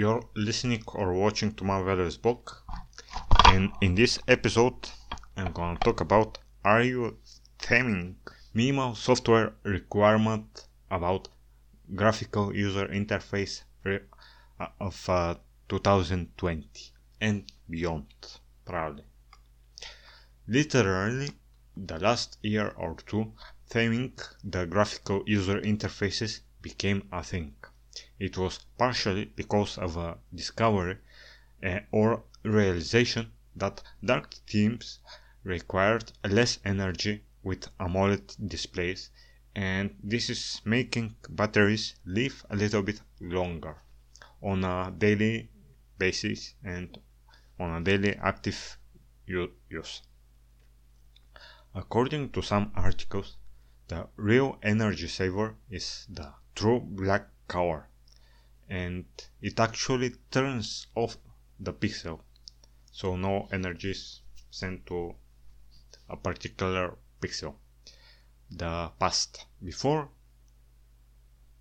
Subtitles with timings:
[0.00, 2.48] You're listening or watching to my values blog,
[3.44, 4.88] and in this episode,
[5.36, 7.18] I'm gonna talk about are you
[7.58, 8.14] theming
[8.54, 11.28] minimal software requirement about
[11.94, 15.34] graphical user interface uh, of uh,
[15.68, 18.06] 2020 and beyond,
[18.64, 19.04] probably.
[20.46, 21.30] Literally,
[21.76, 23.34] the last year or two,
[23.68, 27.54] theming the graphical user interfaces became a thing.
[28.20, 30.98] It was partially because of a discovery
[31.64, 34.98] uh, or realization that dark themes
[35.42, 39.08] required less energy with AMOLED displays
[39.54, 43.76] and this is making batteries live a little bit longer
[44.42, 45.48] on a daily
[45.96, 46.98] basis and
[47.58, 48.76] on a daily active
[49.26, 50.02] use.
[51.74, 53.38] According to some articles,
[53.88, 57.88] the real energy saver is the true black color
[58.70, 59.04] and
[59.42, 61.18] it actually turns off
[61.58, 62.20] the pixel
[62.92, 65.14] so no energy is sent to
[66.08, 67.54] a particular pixel.
[68.50, 70.10] The past before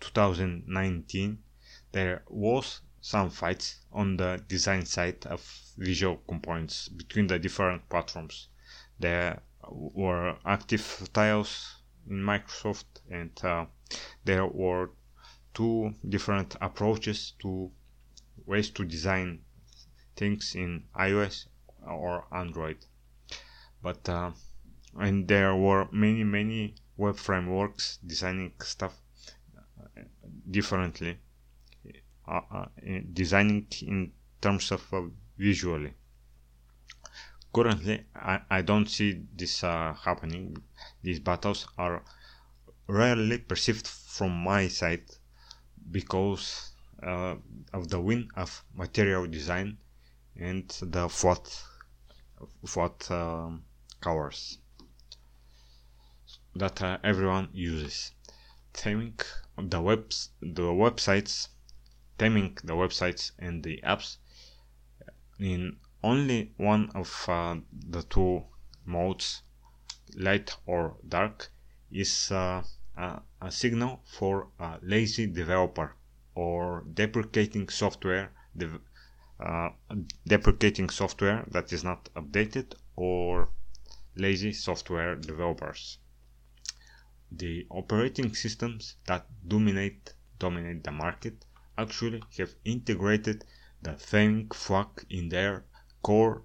[0.00, 1.42] 2019
[1.92, 5.40] there was some fights on the design side of
[5.76, 8.48] visual components between the different platforms.
[8.98, 13.66] There were active tiles in Microsoft and uh,
[14.24, 14.90] there were
[15.54, 17.70] two different approaches to
[18.44, 19.40] ways to design
[20.16, 21.46] things in iOS
[21.86, 22.76] or Android.
[23.82, 24.32] But uh,
[24.98, 28.94] and there were many many web frameworks designing stuff
[29.56, 30.02] uh,
[30.50, 31.18] differently,
[32.28, 32.66] uh, uh,
[33.12, 35.02] designing in terms of uh,
[35.38, 35.94] visually.
[37.52, 40.56] Currently I, I don't see this uh, happening.
[41.02, 42.02] These battles are
[42.86, 45.04] rarely perceived from my side
[45.94, 47.36] because uh,
[47.72, 49.78] of the win of material design
[50.36, 51.44] and the flat
[52.66, 53.64] flat um,
[54.00, 54.58] covers
[56.56, 58.12] that uh, everyone uses.
[58.74, 59.20] Theming
[59.56, 61.48] the webs the websites
[62.18, 64.16] theming the websites and the apps
[65.38, 68.42] in only one of uh, the two
[68.84, 69.42] modes,
[70.16, 71.50] light or dark,
[71.90, 72.62] is uh,
[72.96, 75.94] a, a, signal for a lazy developer
[76.34, 78.80] or deprecating software de-
[79.40, 79.70] uh,
[80.26, 83.48] deprecating software that is not updated or
[84.16, 85.98] lazy software developers.
[87.32, 91.44] The operating systems that dominate dominate the market
[91.76, 93.44] actually have integrated
[93.82, 95.64] the theming flag in their
[96.02, 96.42] core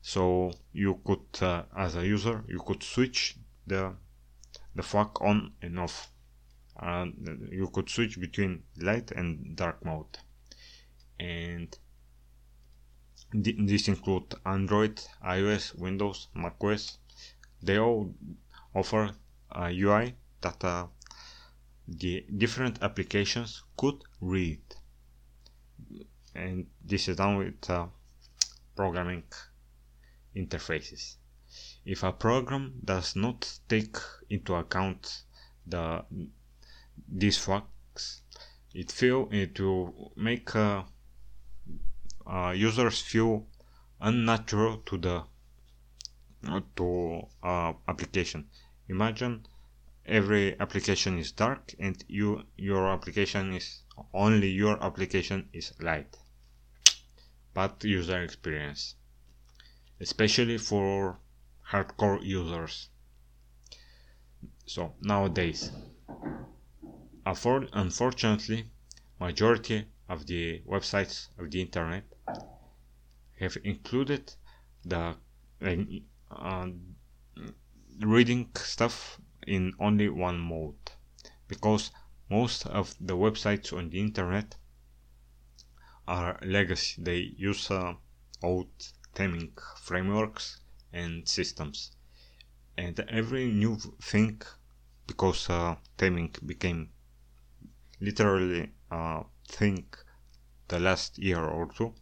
[0.00, 3.36] so you could uh, as a user you could switch
[3.66, 3.94] the
[4.74, 6.10] the flag on and off.
[6.76, 10.18] And you could switch between light and dark mode.
[11.20, 11.76] And
[13.32, 16.98] th- this include android ios windows macOS.
[17.62, 18.14] They all
[18.74, 19.12] offer
[19.50, 20.86] a ui that uh,
[21.86, 24.62] the different applications could read.
[26.34, 27.86] And this is done with uh,
[28.74, 29.24] programming
[30.34, 31.16] interfaces.
[31.84, 33.96] If a program does not take
[34.30, 35.24] into account
[35.66, 36.04] the
[37.08, 38.22] these facts,
[38.74, 40.84] it feel it will make uh,
[42.26, 43.46] uh, users feel
[44.00, 45.24] unnatural to the
[46.48, 47.28] uh, to
[47.88, 48.48] application.
[48.88, 49.46] Imagine
[50.06, 53.82] every application is dark and you your application is
[54.12, 56.16] only your application is light
[57.54, 58.94] bad user experience,
[60.00, 61.18] especially for
[61.72, 62.90] hardcore users.
[64.66, 65.72] So nowadays,
[67.24, 68.70] unfortunately,
[69.18, 72.04] majority of the websites of the internet
[73.38, 74.34] have included
[74.84, 75.16] the
[76.30, 76.68] uh,
[78.00, 80.92] reading stuff in only one mode
[81.48, 81.90] because
[82.30, 84.56] most of the websites on the internet
[86.06, 87.02] are legacy.
[87.02, 87.94] They use uh,
[88.42, 88.70] old
[89.14, 90.61] theming frameworks
[90.92, 91.92] and systems.
[92.76, 94.42] And every new thing,
[95.06, 96.90] because uh, theming became
[98.00, 99.86] literally a thing
[100.68, 101.94] the last year or two,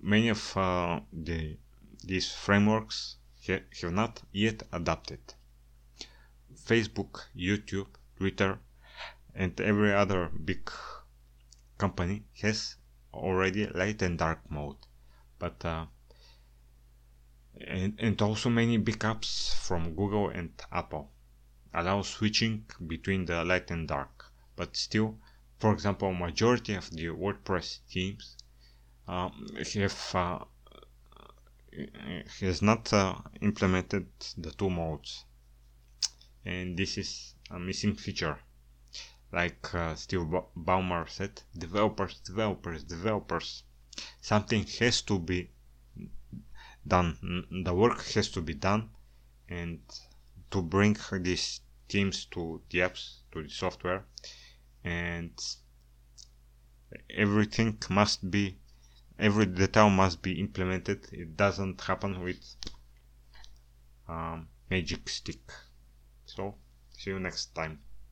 [0.00, 1.58] many of uh, the
[2.04, 3.16] these frameworks
[3.46, 5.20] ha- have not yet adapted.
[6.54, 8.58] Facebook, YouTube, Twitter,
[9.34, 10.70] and every other big
[11.78, 12.76] company has
[13.12, 14.76] already light and dark mode
[15.38, 15.86] but uh,
[17.66, 21.10] and, and also many backups from Google and Apple
[21.72, 25.18] allow switching between the light and dark but still
[25.58, 28.36] for example, majority of the WordPress themes
[29.08, 30.44] um, have uh,
[32.40, 34.06] has not uh, implemented
[34.36, 35.24] the two modes,
[36.44, 38.38] and this is a missing feature.
[39.32, 40.26] Like uh, Steve
[40.56, 43.62] Ballmer said, developers, developers, developers.
[44.20, 45.50] Something has to be
[46.88, 47.46] done.
[47.64, 48.90] The work has to be done,
[49.48, 49.80] and
[50.50, 54.04] to bring these themes to the apps, to the software,
[54.84, 55.32] and
[57.10, 58.58] everything must be
[59.18, 61.08] every detail must be implemented.
[61.12, 62.42] It doesn't happen with
[64.08, 65.50] um, magic stick.
[66.26, 66.56] So
[66.90, 67.80] see you next time